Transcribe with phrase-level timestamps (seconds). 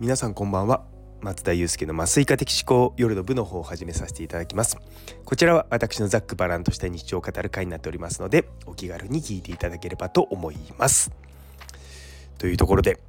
[0.00, 0.84] 皆さんこんばんは。
[1.22, 4.78] 松田祐介の麻酔科的思考夜の部の方を始めさせていただきます。
[5.24, 11.10] こちらは私のざっくばらんとした日常を語る会になっておりますのでお気軽に聞いていただければと思います。
[12.38, 13.00] というところで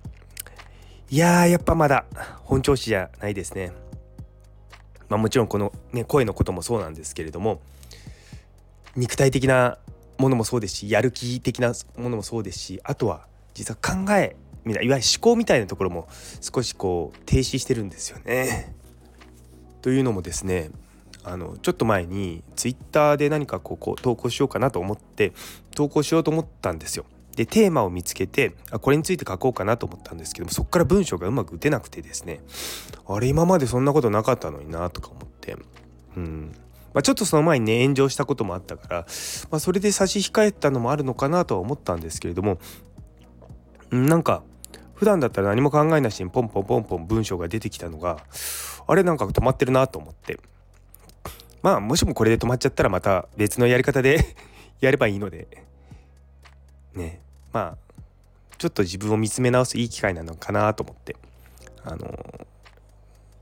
[1.11, 2.05] いやーやっぱまだ
[2.43, 3.71] 本調子じゃないですね。
[5.07, 7.61] まあもちろんこのね声のこともそうなんですけれども
[8.95, 9.77] 肉体的な
[10.17, 14.35] ものもそうですしやる気的なものもそうですしあとは実は考え
[14.65, 16.07] みたいいわゆる思考みたいなところも
[16.41, 18.75] 少しこう停止してるんですよね。
[19.81, 20.71] というのもですね
[21.23, 25.33] あのちょっと前にツイッターで何かこうこう投稿しようかなと思って
[25.75, 27.05] 投稿しようと思ったんですよ。
[27.35, 32.41] でテーマを見つけてあこれについて書こうかなと思ったんですけどもそこから文章がうまく打てなくてですね
[33.07, 35.55] あれ今までそんなことなかったのになとか思って
[36.17, 36.51] うん
[36.93, 39.05] まあ、ちょっとその前にね炎上したこともあったから、
[39.51, 42.57] まあ、それで差し控えたのもあるのかなとは思ったんですけれども
[43.91, 44.43] なんか
[44.99, 48.17] 普段だったら何も考えなしにポンポンポンポン文章が出てきたのが
[48.85, 50.37] あれなんか止まってるなと思って。
[51.61, 54.35] まあもしもこれで止まっちゃったらまた別のやり方で
[54.81, 55.47] やればいいので。
[56.93, 57.21] ね。
[57.53, 57.93] まあ
[58.57, 61.15] ちょっと自分を見つめ直すいい機会なのかなと思って。
[61.85, 62.47] あの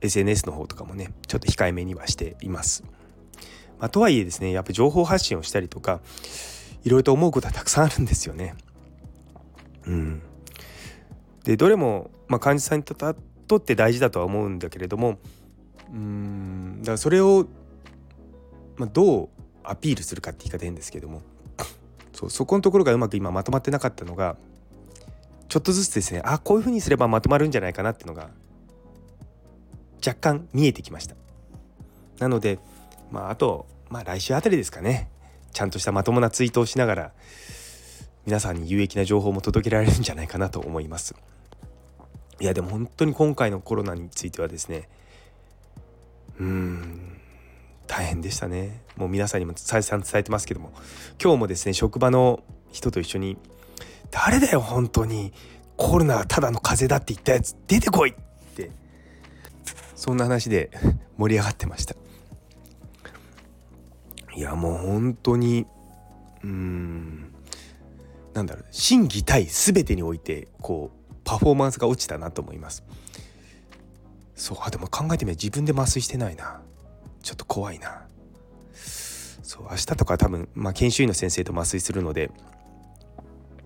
[0.01, 2.83] SNS の方とかもねちょっと控えめにはしています。
[3.79, 6.01] まあ、とはいえですねやっぱ情報発信をしたりとか
[6.83, 8.53] いろいろと思うことはたくさんあるんですよね。
[9.87, 10.21] うん、
[11.47, 15.17] でどれも、まあ、患者さんにとって大事だとは思うんだけれども
[15.89, 17.47] うんだからそれを、
[18.75, 19.29] まあ、どう
[19.63, 21.21] アピールするかって言い方変ですけども
[22.11, 24.35] そうそこのところがうまく今まとまってなかったのが
[25.47, 28.29] ちょっとずつですねあこういうふうにすればまとまるんじゃないかなっていうのが
[30.05, 31.15] 若干見えてきました。
[32.19, 32.59] なので
[33.09, 35.09] まああと、まあ、来週あたりですかね
[35.53, 37.11] ちゃんとしたまともなツイートをしながら
[38.25, 41.15] 皆さんに有益な情報も届けられるんじゃないかなと思います。
[42.39, 44.87] いやでも本当に今回のコロナについてはですね
[46.39, 47.17] うん
[47.87, 48.81] 大変でしたね。
[48.97, 50.73] もう皆さんにも再三伝えてますけども。
[51.23, 53.37] 今日もですね職場の人と一緒に
[54.11, 55.33] 「誰だよ本当に。
[55.77, 58.13] コロナはただの風邪だって言ったやつ出てこい!」っ
[58.55, 58.71] て。
[59.95, 60.69] そんな話で
[61.17, 61.95] 盛り上がってました。
[64.35, 65.65] いやもう本当に
[66.43, 67.33] うーん
[68.33, 70.96] なんだろう心技体全てにおいてこう
[71.27, 72.85] パフォーマンスが落ちたなと思います。
[74.33, 76.61] そうあでも考えてみれば自分で麻酔してないな。
[77.21, 78.07] ちょっと怖いな。
[79.43, 82.31] そう明日とか多分、まあ、研修医の先生と麻酔するので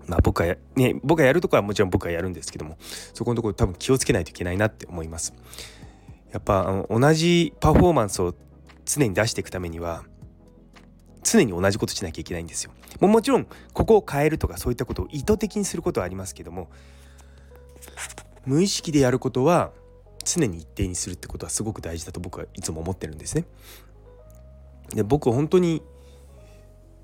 [0.06, 5.32] まあ僕はね僕がやるとこはもちろん僕はやるんですけどもそこのところ多分気をつけないといけないなって思います。
[6.32, 8.34] やっぱあの同じパフォーマンスを
[8.84, 10.02] 常に出していくためには
[11.22, 12.72] 常に同じことしなきゃいけないんですよ。
[13.00, 16.70] ももちろんここを変えるとかそういったことを意図的にすることはありますけども
[18.46, 19.72] 無意識でやることは
[20.24, 23.44] 常に一定にするってことはすごく大事だと僕はいつも思ってるんですね。
[24.94, 25.82] で僕は本当に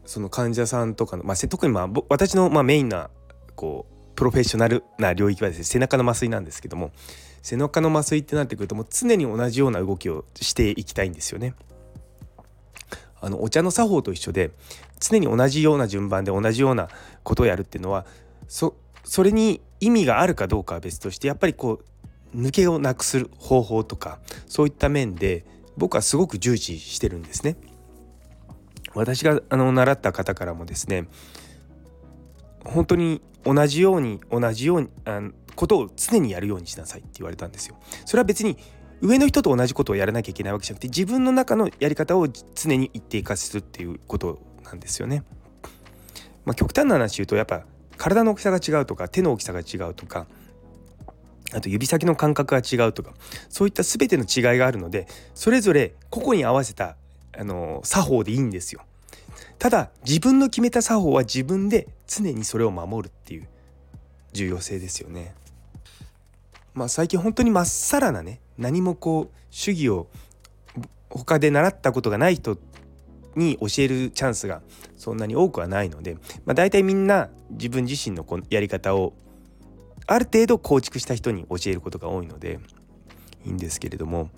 [0.04, 3.10] その患者さんとかの、まあ、特にまあ私のまあメインな
[3.54, 6.92] こうプロフェッショナルな領域はですね背中の麻酔なんですけども
[7.42, 11.54] 背中の麻酔ってなってくるともう常に同じような動きをしていきたいんですよね。
[13.20, 14.52] あのお茶の作法と一緒で
[15.00, 16.88] 常に同じような順番で同じような
[17.22, 18.06] ことをやるっていうのは
[18.46, 21.80] そそれに意味があるかどうかは別としてやっぱりこ
[22.34, 25.44] う抜けをなくする方法とかそういった面で
[25.76, 27.56] 僕はすごく重視してるんですね。
[28.94, 31.06] 私があの習った方からもですね
[32.64, 37.76] 本当に同じように同じようにあのことを常にやるようにしなさいって言われたんですよ。
[38.04, 38.56] それは別に
[39.00, 45.22] 上の人と同じことをやらなきゃいけないわけじゃなくて自分の中のやり方を常に一定化するっていうことなんですよね。
[46.44, 47.64] まあ、極端な話言うとやっぱ
[47.98, 50.26] 体の大きさが違うとか手の大きさが違うとか
[51.52, 53.12] あと指先の感覚が違うとか
[53.48, 56.96] そういった全ての違いがあるのでそれぞれ個々に合わせた
[57.36, 58.82] あの作法でいいんですよ。
[59.58, 63.48] ただ自分の決めた作法は自分で常にそれを守るっていう
[64.32, 65.34] 重要性ですよね。
[66.74, 70.08] まあ最近本当にまっさらなね何もこう主義を
[71.10, 72.56] 他で習ったことがない人
[73.38, 74.60] に教えるチャンスが
[74.96, 76.14] そんなに多くはないので、
[76.44, 79.14] まあ、大体みんな自分自身のこのやり方を
[80.06, 82.58] ある程度構築した人に教えることが多いので
[83.44, 84.30] いいんですけれども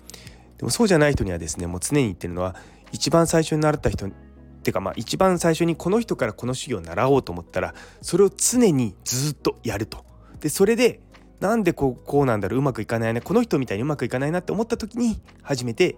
[0.57, 2.55] でもそうじゃない人にはですねもう常に言ってるのは
[2.91, 10.05] 一番最初に習った人っていうかまあ一番最初にこの人からこの修行を習おうと思ったらそれを常にずっとやると。
[10.39, 10.99] でそれで
[11.39, 15.95] なんでこうこうなんだろううまくいかないなこの人みたいにうまくいかないなって思った時に初めて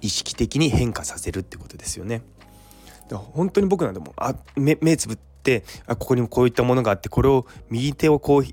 [0.00, 2.22] 意識的に変化させるってことですよね。
[3.10, 8.44] 本当に僕なんでもあ目目つぶってあここにもこういったものがあってこれを右手をこう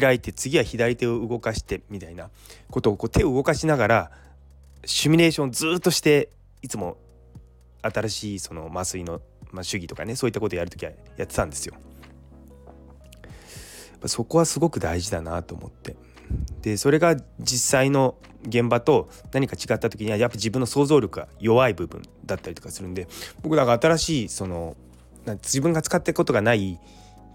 [0.00, 2.28] 開いて次は左手を動かしてみたいな
[2.70, 4.10] ことをこう手を動かしながら
[4.84, 6.30] シミュレーションをずっとして
[6.62, 6.96] いつも
[7.82, 9.20] 新しいその麻酔の、
[9.52, 11.74] まあ、主義とかねそういったことをやるときはやってたんですよ。
[14.06, 15.94] そこはすごく大事だなと思って
[16.62, 18.16] でそれが実際の
[18.46, 23.08] 現場と何か違った時にはやっぱ自分の想像力が弱い部分だったりとかするんで
[23.42, 24.76] 僕だから新しいその
[25.26, 26.78] 自分が使ってることがない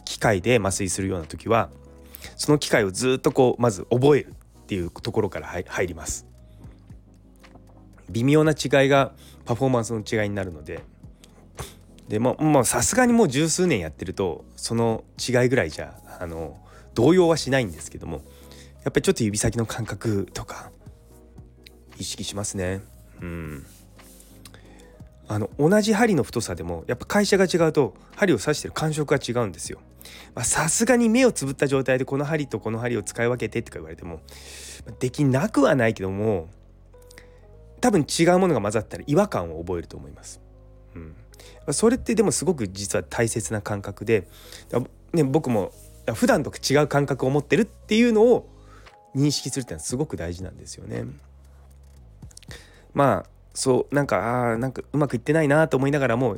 [0.06, 1.70] 機械で麻酔するような時は
[2.36, 6.26] その機械をずっとこうまず覚えるっていうところから入ります。
[8.10, 9.14] 微妙な違いが
[9.46, 10.84] パフォーマンスの違いになるので。
[12.08, 16.56] でもさすがにもう十数年やってるとその違いぐらいじゃあの
[16.94, 18.22] 動揺はしないんですけども
[18.86, 20.72] やっぱりちょっと指先の感覚とか
[21.98, 22.82] 意識しますね。
[23.20, 23.66] うん。
[25.28, 29.80] あの同じ針の太さでもやっぱ会社が違うと針を刺してる感触が違うんですよ。
[30.44, 34.22] さすがに目をつぶった状態でこの針とこの針を使い分けてとか言われても
[35.00, 36.50] できなくはないけども
[37.82, 40.42] 多分違うものが混ざったら違和感を覚えると思います。
[40.94, 41.16] うん、
[41.74, 44.28] それってでもすごく実は大切な感覚で、
[45.12, 45.72] ね、僕も
[46.14, 48.55] 普段と違う感覚を持ってるっていうのを
[49.16, 51.06] 認識するってのはすごく大事なんですよね。
[52.94, 56.38] まあそうなんかあなんかうまくいってないなと思いながらも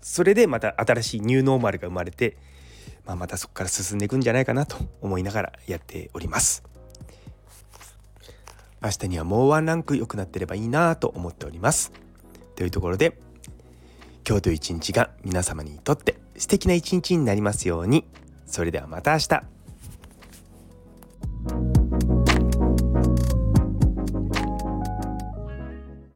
[0.00, 2.36] それでまた新しいニューノーマルが生まれて、
[3.06, 6.64] まあ、またそこから進んでいくんじゃないかなと思いながらやっております。
[8.82, 11.92] 明日にはもうワンランク良くなってればいいなと思っております。
[12.56, 13.18] というところで
[14.26, 18.04] 今日という一日が皆様にとって素敵な一日になりますように。
[18.46, 19.61] それではまた明日。